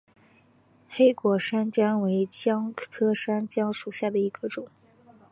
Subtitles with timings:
[0.89, 4.67] 黑果山姜为姜科山姜属下的一个种。